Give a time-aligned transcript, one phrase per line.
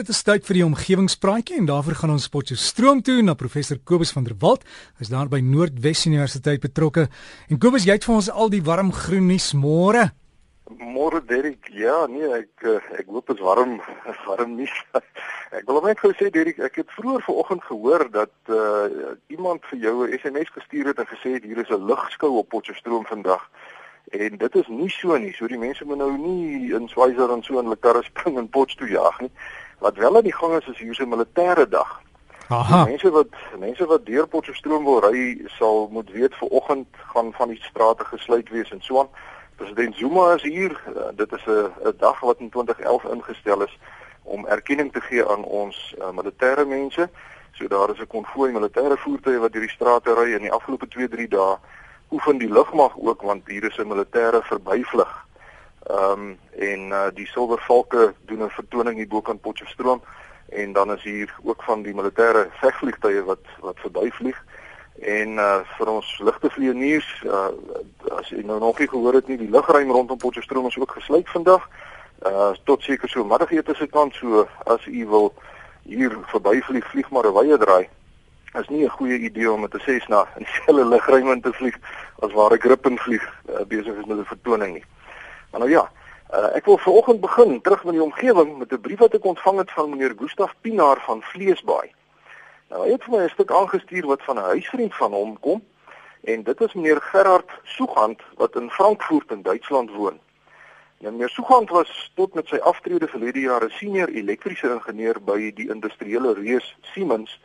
[0.00, 4.14] Dit is tyd vir die omgewingspraatjie en daarvoor gaan ons Potchefstroom toe na professor Kobus
[4.16, 4.62] van der Walt.
[4.96, 7.04] Hy is daar by Noordwes Universiteit betrokke.
[7.52, 10.06] En Kobus, jy het vir ons al die warm groen nuus môre.
[10.80, 13.76] Môre Derek, ja, nee, ek eh, ek hoop dit is warm,
[14.30, 14.72] warm nuus.
[15.60, 19.84] Ek wil net gou sê Derek, ek het vroeër vanoggend gehoor dat uh, iemand vir
[19.84, 23.44] jou 'n SMS gestuur het en gesê het hier is 'n ligskou op Potchefstroom vandag.
[24.16, 25.34] En dit is nie so nie.
[25.34, 28.48] So die mense moet nou nie in Swyser en so in hulle karre spring en
[28.48, 29.30] pots toe jag nie.
[29.80, 32.00] Wat wel aan die gang is is hier so 'n militêre dag.
[32.48, 32.84] Aha.
[32.84, 37.32] Die mense wat mense wat deur Potchefstroom wil ry sal moet weet vir oggend gaan
[37.32, 39.08] van die strate gesluit wees en so aan.
[39.56, 40.80] President Zuma is hier.
[40.96, 43.78] Uh, dit is 'n 'n dag wat in 2011 ingestel is
[44.22, 47.10] om erkenning te gee aan ons uh, militêre mense.
[47.52, 50.86] So daar is 'n konvooi militêre voertuie wat deur die strate ry in die afgelope
[50.88, 51.56] 2-3 dae
[52.10, 55.26] oefen die lugmag ook want hier is 'n militêre verbyvlug.
[55.86, 60.02] Ehm um, en uh, die Silvervalke doen 'n vertoning hier bo kan Potchefstroom
[60.48, 64.44] en dan is hier ook van die militêre vegvliegtuie wat wat verbyvlieg
[65.00, 67.48] en uh, vir ons ligte vlieëniers uh,
[68.18, 71.28] as jy nou nog nie gehoor het nie die lugruim rondom Potchefstroom is ook gesluit
[71.30, 71.68] vandag.
[72.26, 75.32] Uh, tot seker so middagete se kant so as u wil
[75.88, 77.88] hier verbyvlieg vlieg maar 'n wye draai.
[78.60, 81.76] Is nie 'n goeie idee om met 'n Cessna in dieselfde lugruim in te vlieg
[82.18, 84.84] as waar 'n Gripen vlieg uh, besig is met 'n vertoning nie.
[85.50, 85.90] Maar nou ja,
[86.34, 89.58] uh, ek wil vanoggend begin terug met die omgewing met 'n brief wat ek ontvang
[89.58, 91.90] het van meneer Gustaf Pinaar van Vleesbaai.
[92.68, 95.62] Nou hy het vir my 'n stuk aangestuur wat van 'n huisvriend van hom kom
[96.24, 100.20] en dit is meneer Gerard Soegand wat in Frankfurt in Duitsland woon.
[100.98, 105.52] Nou meneer Soegand was tot met sy aftrede verlede jaar 'n senior elektriese ingenieur by
[105.54, 107.40] die industriële reus Siemens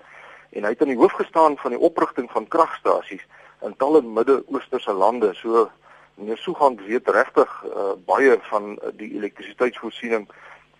[0.50, 3.26] en hy het aan die hoof gestaan van die oprigting van kragstasies
[3.62, 5.34] in talle Midde-Oosterse lande.
[5.34, 5.72] So
[6.16, 10.28] meneer Soegang weet regtig uh, baie van die elektrisiteitsvoorsiening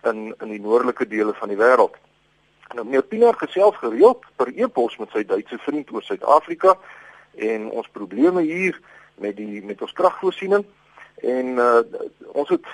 [0.02, 1.96] in in die noordelike dele van die wêreld.
[2.74, 6.76] Nou meneer Pinaar gesels gereeld per e-pos met sy Duitse vriend oor Suid-Afrika
[7.36, 8.80] en ons probleme hier
[9.22, 10.64] met die met ons kragvoorsiening
[11.16, 11.80] en uh,
[12.36, 12.66] ons het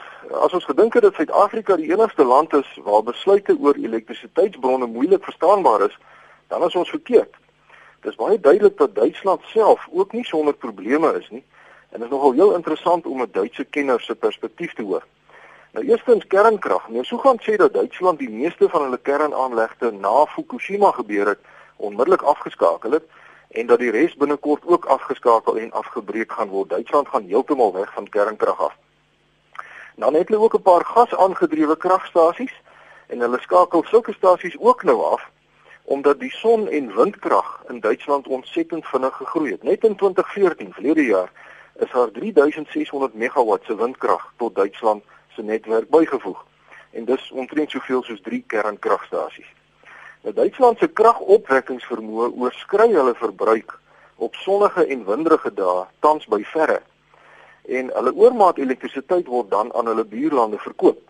[0.44, 5.24] as ons gedink het dat Suid-Afrika die enigste land is waar besluite oor elektrisiteitsbronne moeilik
[5.24, 5.98] verstaanbaar is,
[6.48, 7.34] dan is ons verkeerd.
[8.02, 11.44] Dit is baie duidelik dat Duitsland self ook nie sonder probleme is nie.
[11.92, 15.04] En dit is nogal heel interessant om 'n Duitse kenner se perspektief te hoor.
[15.72, 16.88] Nou eerstens kernkrag.
[16.88, 21.38] Nou so gaan sê dat Duitsland die meeste van hulle kernaanlegte na Fukushima gebeur het
[21.76, 23.04] onmiddellik afgeskakel het
[23.50, 26.68] en dat die res binnekort ook afgeskakel en afgebreek gaan word.
[26.68, 28.76] Duitsland gaan heeltemal weg van kernkrag af.
[29.96, 32.60] Dan het hulle ook 'n paar gas-aangedrewe kragstasies
[33.06, 35.30] en hulle skakel sulke stasies ook nou af
[35.84, 39.62] omdat die son- en windkrag in Duitsland ontsettend vinnig gegroei het.
[39.62, 41.32] Net in 2014, verlede jaar,
[41.74, 46.44] is daar 3600 megawatt se windkrag tot Duitsland se netwerk bygevoeg.
[46.90, 49.52] En dis omtrent soveel soos 3 kernkragstasies.
[50.22, 53.78] Nou Duitsland se kragopwekkingsvermoë oorskry hulle verbruik
[54.16, 56.80] op sonnige en winderige dae tans by verre.
[57.66, 61.00] En hulle oormaat elektrisiteit word dan aan hulle buurlande verkoop.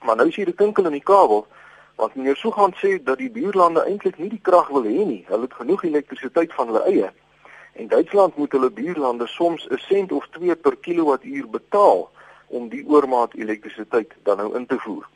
[0.00, 1.46] Maar nou is hier 'n kinkel in die kabel
[1.96, 5.24] want meneer Soegan sê dat die buurlande eintlik nie die krag wil hê nie.
[5.26, 7.10] Hulle het genoeg elektrisiteit van hulle eie.
[7.78, 12.10] En Duitsland moet hulle buurlande soms 'n sent of 2 per kilowattuur betaal
[12.46, 15.08] om die oormaat elektrisiteit dan nou in te voer.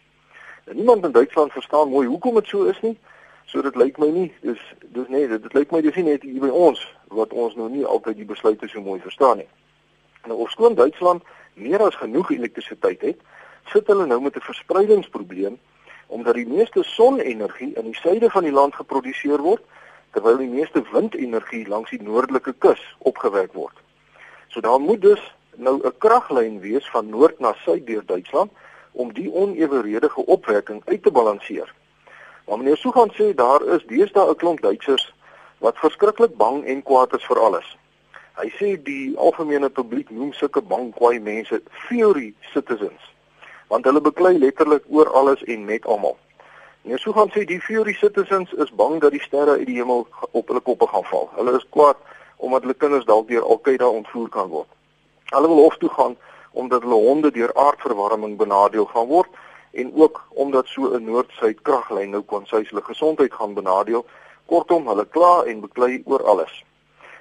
[0.64, 2.98] En niemand in Duitsland verstaan mooi hoekom dit so is nie.
[3.44, 6.22] So dit lyk my nie, dis dis nee, dit, dit lyk my dis nie net
[6.22, 9.48] hier by ons wat ons nou nie altyd die besluite so mooi verstaan nie.
[10.26, 11.22] Nou ofskoon Duitsland
[11.54, 13.18] meer as genoeg elektrisiteit het,
[13.72, 15.58] sit hulle nou met 'n verspreidingsprobleem
[16.06, 19.62] omdat die meeste sonenergie in die suide van die land geproduseer word
[20.12, 23.76] terwyl die meeste windenergie langs die noordelike kus opgewek word.
[24.48, 25.22] So daar moet dus
[25.56, 28.50] nou 'n kraglyn wees van noord na suid deur Duitsland
[28.92, 31.74] om die oneweredige opwekking uit te balanseer.
[32.46, 35.14] Maar meneer Sugan sê daar is deesdae 'n klomp Duitsers
[35.58, 37.76] wat verskriklik bang en kwaad is vir alles.
[38.36, 43.10] Hy sê die algemene publiek noem sulke bang kwaai mense fury citizens
[43.72, 46.16] want hulle beklei letterlik oor alles en met almal.
[46.84, 50.00] Nee, so gaan sê die Fury citizens is bang dat die sterre uit die hemel
[50.30, 51.28] op hulle koppe gaan val.
[51.36, 52.00] Hulle is kwaad
[52.42, 54.66] omdat hulle kinders dalk deur Al-Qaeda ontvoer kan word.
[55.30, 56.16] Hulle wil hof toe gaan
[56.50, 59.30] omdat hulle honde deur aardverwarming benadeel gaan word
[59.78, 64.04] en ook omdat so 'n noord-suid kraglyn nou kon sy hulle gesondheid gaan benadeel.
[64.46, 66.64] Kortom, hulle kla en beklei oor alles.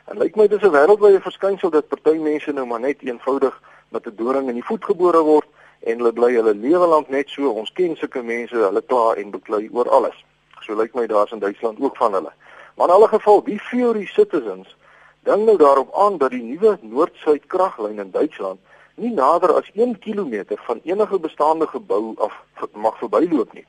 [0.10, 4.08] En lyk my dis 'n wêreldwye verskynsel dat party mense nou maar net eenvoudig met
[4.08, 5.48] 'n doring in die voet gebore word
[5.84, 7.50] en hulle bly hulle lewe lank net so.
[7.50, 10.18] Ons ken sulke mense, hulle kla en beklei oor alles.
[10.62, 12.32] So lyk my daar's in Duitsland ook van hulle.
[12.76, 14.76] Maar in alle geval, die Fury citizens
[15.24, 18.60] dink nou daarop aan dat die nuwe noord-suid kraglyn in Duitsland
[18.96, 22.34] nie nader as 1 km van enige bestaande gebou af
[22.74, 23.66] mag verbyloop nie.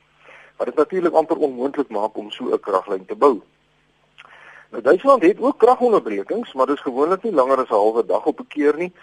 [0.57, 3.41] wat dit natuurlik amper onmoontlik maak om so 'n kraglyn te bou.
[4.69, 8.25] Nou Duitsland het ook kragonderbrekings, maar dit is gewoonlik nie langer as 'n halwe dag
[8.25, 8.93] op 'n keer nie.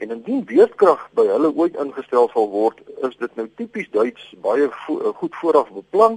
[0.00, 4.68] En indien beurtkrag by hulle ooit ingestel sal word, is dit nou tipies Duits baie
[4.84, 6.16] vo eh, goed vooraf beplan,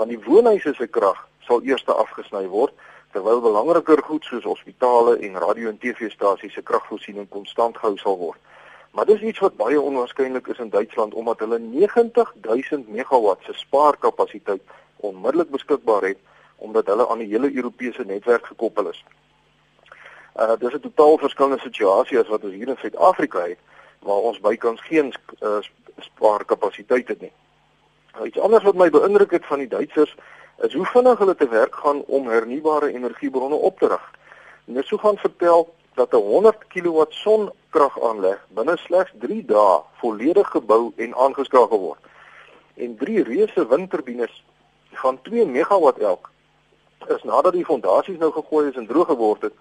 [0.00, 2.74] want die woonhuise se krag sal eers afgesny word,
[3.14, 8.42] terwyl belangriker goed soos hospitale en radio en TV-stasies se kragvoorsiening konstant gehou sal word.
[8.90, 14.66] Maar dis iets wat baie onwaarskynlik is in Duitsland omdat hulle 90000 megawatt se spaarkapasiteit
[14.96, 16.18] onmiddellik beskikbaar het
[16.56, 19.04] omdat hulle aan die hele Europese netwerk gekoppel is.
[20.36, 23.58] Uh dis 'n totaal verskillende situasie as wat ons hier in Suid-Afrika het
[24.00, 25.58] waar ons bykans geen uh,
[25.98, 27.32] spaarkapasiteit het nie.
[28.12, 30.16] Nou iets anders wat my beïndruk het van die Duitsers
[30.58, 34.10] is hoe vinnig hulle te werk gaan om hernubare energiebronne op te rig.
[34.64, 40.92] Hulle sou gaan vertel dat 'n 100 kW sonkragaanleg binne slegs 3 dae volledig gebou
[40.96, 42.00] en aangeskakel word.
[42.74, 44.44] En drie reuse windturbines
[44.92, 46.30] van 2 megawatt elk
[47.08, 49.52] is nadat die fondasies nou gegooi is en droog geword het,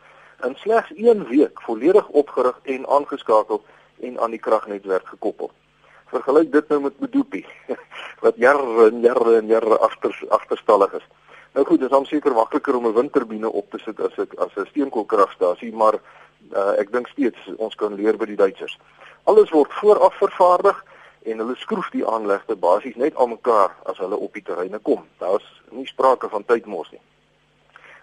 [0.46, 3.64] in slegs 1 week volledig opgerig en aangeskakel
[4.02, 5.52] en aan die kragnetwerk gekoppel.
[6.12, 7.46] Vergelyk dit nou met Medupi
[8.26, 11.08] wat jare en jare en jare agter agterstallig is.
[11.54, 14.34] Nou goed, dit is dan seker makliker om 'n windturbine op te sit as ek
[14.34, 16.00] as 'n steenkoolkragstasie, maar
[16.56, 18.80] uh, ek dink steeds ons kan leer by die Duitsers.
[19.24, 20.86] Alles word vooraf vervaardig
[21.24, 25.06] en hulle skroef die aanlegte basies net aan mekaar as hulle op die terreine kom.
[25.18, 27.02] Daar's nie sprake van tydmors nie.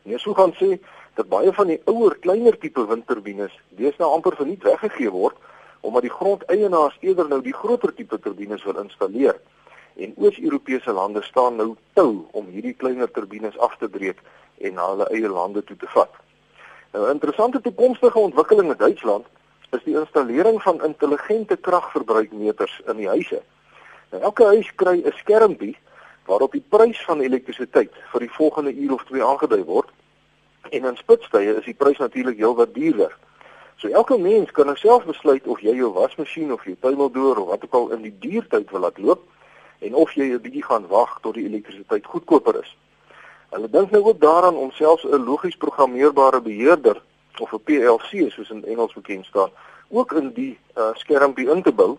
[0.03, 0.79] Nee, so gaan sê
[1.19, 5.35] dat baie van die ouer kleiner tipe windturbines deesdae amper verniet weggegee word
[5.87, 9.37] omdat die grondeienaars eerder nou die groter tipe turbines wil installeer.
[9.99, 11.69] En Oos-Europese lande staan nou
[11.99, 14.23] tou om hierdie kleiner turbines af te breek
[14.63, 16.15] en na hulle eie lande toe te vat.
[16.93, 19.27] Nou 'n interessante toekomstige ontwikkeling in Duitsland
[19.71, 23.43] is die installering van intelligente kragverbruikmeters in die huise.
[24.11, 25.77] Nou elke huis kry 'n skermpie
[26.27, 29.91] waarop die prys van elektrisiteit vir die volgende uur of twee aangedui word.
[30.71, 33.17] En in spitstye is die prys natuurlik heelwat duurder.
[33.77, 37.49] So elke mens kan nou self besluit of jy jou wasmasjien of jou tuimeldoor of
[37.49, 39.23] wat ook al in die duurtyd wil laat loop
[39.79, 42.77] en of jy 'n bietjie gaan wag tot die elektrisiteit goedkoper is.
[43.51, 47.03] Hulle dink nou ook daaraan om selfs 'n logies programmeerbare beheerder
[47.39, 49.51] of 'n PLC soos in Engels bekend staan,
[49.89, 51.97] ook in die uh, skermpie in te bou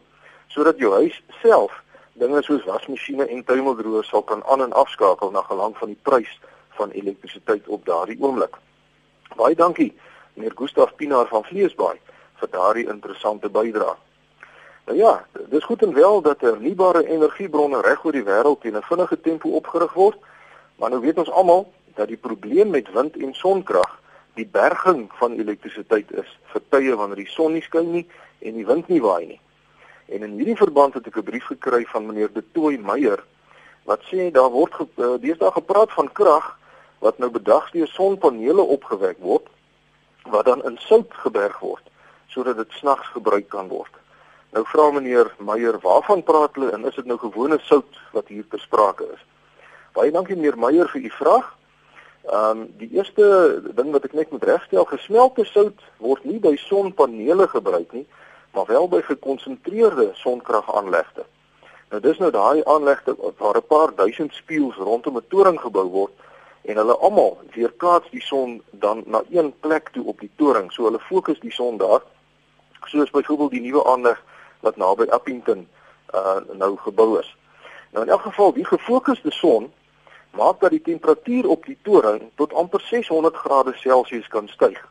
[0.48, 1.84] sodat jou huis self
[2.14, 6.40] dinge soos wasmasjiene en tuimeldroër sal kan aan en afskakel na gelang van die prys
[6.80, 8.56] van elektrisiteit op daardie oomblik.
[9.36, 9.92] Baie dankie
[10.34, 11.98] meneer Gustaf Pinaar van Vleesbaai
[12.40, 13.98] vir daardie interessante bydrae.
[14.90, 18.88] Nou ja, dis goed en wel dat hernubare energiebronne reg oor die wêreld in 'n
[18.92, 20.18] vinnige tempo opgerig word,
[20.76, 24.00] maar nou weet ons almal dat die probleem met wind en sonkrag
[24.34, 28.08] die berging van elektrisiteit is vir tye wanneer die son nie skyn nie
[28.40, 29.42] en die wind nie waai nie.
[30.10, 33.24] En in hierdie verband het ek 'n brief gekry van meneer De Tooy Meyer
[33.84, 36.59] wat sê daar word ge, uh, deesdae gepraat van krag
[37.00, 39.48] wat nou bedags deur sonpanele opgewek word
[40.24, 41.86] wat dan in sout geberg word
[42.28, 43.94] sodat dit snags gebruik kan word.
[44.54, 48.46] Nou vra meneer Meyer, waarvan praat hulle en is dit nou gewone sout wat hier
[48.50, 49.24] ter sprake is?
[49.98, 51.48] Baie dankie meneer Meyer vir u vraag.
[52.30, 53.26] Ehm um, die eerste
[53.76, 58.06] ding wat ek net moet regstel, gesmelte sout word nie by sonpanele gebruik nie
[58.52, 61.26] maar wel by gekonsentreerde sonkragaanlegte.
[61.90, 66.12] Nou dis nou daai aanlegte waar 'n paar duisend spieëls rondom 'n toring gebou word
[66.62, 70.72] en hulle almal weerkaats die son dan na een plek toe op die toring.
[70.72, 72.02] So hulle fokus die son daar.
[72.86, 74.24] Soos byvoorbeeld die nuwe aanleg
[74.60, 75.68] wat naby Appington
[76.14, 77.38] uh nou gebou is.
[77.92, 79.72] Nou in elk geval die gefokusde son
[80.32, 84.88] maak dat die temperatuur op die toring tot amper 600 grade Celsius kan styg.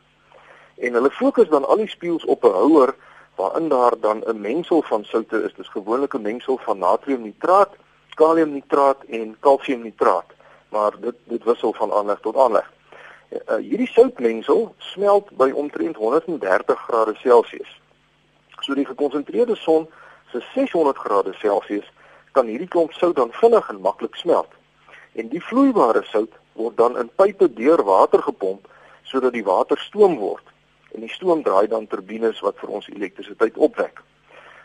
[0.77, 2.95] En hulle fokus dan al die spieëls op 'n houer
[3.35, 5.53] waarin daar dan 'n mengsel van soutte is.
[5.53, 7.69] Dis gewoonlik 'n mengsel van natriumnitraat,
[8.13, 10.25] kaliumnitraat en kalsiumnitraat,
[10.69, 12.71] maar dit dit wissel van aanleg tot aanleg.
[13.29, 17.79] Uh, hierdie soutmengsel smelt by omtrent 130 grade Celsius.
[18.59, 19.87] So die gekonsentreerde son
[20.31, 21.91] se 600 grade Celsius
[22.31, 24.51] kan hierdie klomp sout dan vinnig en maklik smelt.
[25.13, 28.67] En die vloeibare sout word dan in pype deur water gepomp
[29.03, 30.45] sodat die water stoom word
[30.93, 34.01] en die stoom draai dan turbines wat vir ons elektrisiteit opwek.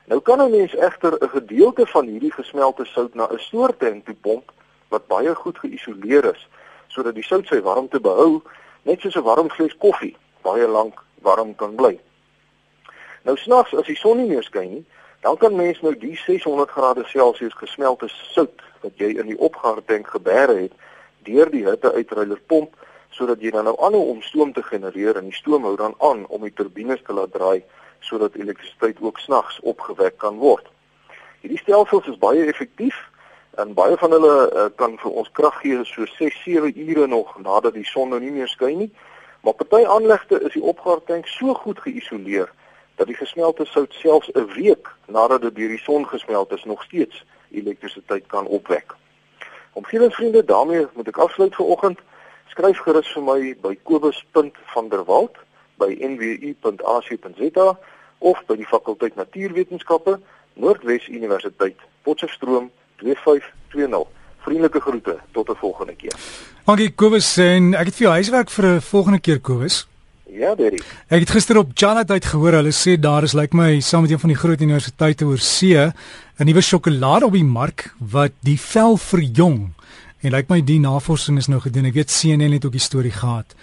[0.09, 4.15] Nou kan 'n mens egter 'n gedeelte van hierdie gesmelte sout na 'n stoortank toe
[4.15, 4.53] pomp
[4.95, 6.49] wat baie goed geïsoleer is
[6.95, 8.43] sodat die sout sy warmte behou
[8.89, 11.99] net soos 'n warm glas koffie baie lank warm kan bly.
[13.25, 14.85] Nou snags as die son nie meer skyn nie,
[15.25, 20.11] dan kan mens nou die 600 grade Celsius gesmelte sout wat jy in die opgaartank
[20.13, 20.75] gebeere het
[21.25, 22.77] deur die hitteuitreiler pomp
[23.17, 26.27] sodat jy dan nou aanhou om stoom te genereer en die stoom hou dan aan
[26.29, 27.63] om die turbines te laat draai
[28.05, 30.69] sodat elektrisiteit ook snags opgewek kan word.
[31.41, 32.99] Hierdie stelsels is baie effektief
[33.57, 37.75] En baie van hulle uh, kan vir ons krag gee so 6-7 ure nog nadat
[37.75, 38.91] die son nou nie meer skyn nie.
[39.45, 42.51] Maar party aanlegte is die opgaartank so goed geïsoleer
[42.99, 46.83] dat die gesmelte sout selfs 'n week nadat dit deur die son gesmelt is nog
[46.83, 48.95] steeds elektrisiteit kan opwek.
[49.73, 51.99] Omgewingsvriende, daarmee moet ek afsluit vir oggend.
[52.47, 55.37] Skryf gerus vir my by kobus.vanderwalt
[55.77, 57.79] by nwu.ac.za
[58.19, 60.21] of by die fakulteit Natuurwetenskappe
[60.55, 64.07] Noordwes Universiteit Potchefstroom 2520.
[64.45, 66.15] Vriendelike groete tot 'n volgende keer.
[66.65, 69.87] Dankie Kobus en ek het vir jou huiswerk vir 'n volgende keer Kobus.
[70.35, 70.81] Ja, Derry.
[71.09, 74.03] Ek het gister op Janet uit gehoor hulle sê daar is lyk like my saam
[74.03, 75.93] met een van die groot universiteite oor see 'n
[76.39, 79.71] nuwe sjokolade op die mark wat die vel verjong.
[80.23, 81.85] En lyk like my die navorsing is nou gedoen.
[81.85, 83.55] Ek weet CNN het ook die storie gehad.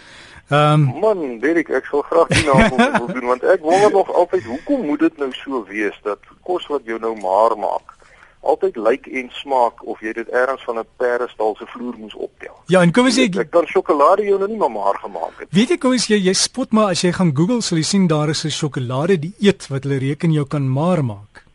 [0.48, 4.14] Ehm um, man, Derek, ek sal graag die navorsing wil doen want ek wonder nog
[4.14, 7.96] altyd hoekom moet dit nou so wees dat kos wat jou nou maar maak
[8.42, 12.56] altyd lyk en smaak of jy dit ergens van 'n perdestal se vloer moes optel.
[12.66, 15.48] Ja, en kom as jy ek kan sjokolade jou nou nie maar gemaak het.
[15.52, 18.08] Weet jy kom as jy jy spot maar as jy gaan Google sal jy sien
[18.08, 21.46] daar is 'n sjokolade die eet wat hulle reken jou kan maar maak.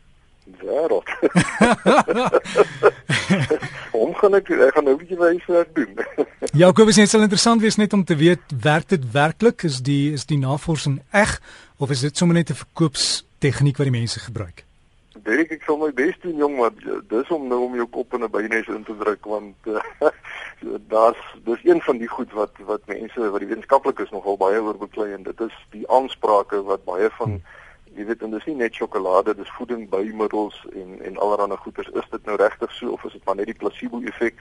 [0.61, 1.09] Wêreld.
[3.91, 5.97] Hom gaan ek ek gaan nou 'n bietjie wys wat doen.
[6.53, 9.81] ja, kom as dit sal interessant wees net om te weet werk dit werklik is
[9.81, 11.41] die is die navorsing eg
[11.77, 14.66] of is dit sommer net 'n verkoops tegniek wat die mense gebruik?
[15.23, 16.71] Derek, ek sal my bes doen jong, maar
[17.09, 20.11] dis om nou om jou kop in 'n bynes in te druk want uh,
[20.87, 24.77] daar's dis een van die goed wat wat mense wat die wetenskaplikes nogal baie oor
[24.77, 27.41] beklei en dit is die aansprake wat baie van
[27.97, 31.89] jy weet en dis nie net sjokolade, dis voeding bymiddels en en allerlei goeders.
[31.93, 34.35] Is dit nou regtig so of is dit maar net die placebo effek?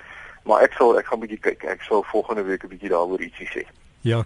[0.44, 1.64] Maar ek sal ek gaan 'n bietjie kyk.
[1.64, 3.66] Ek sal volgende week 'n bietjie daaroor ietsie sê.
[4.00, 4.24] Ja.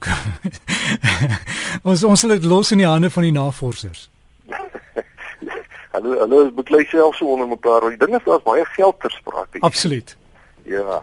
[1.89, 4.11] ons ons sal dit los in die hande van die navorsers.
[5.91, 7.89] Hulle hulle beklei self so onder mekaar.
[7.91, 9.59] Die ding is daar's baie geld ter sprake.
[9.67, 10.17] Absoluut.
[10.65, 11.03] Ja.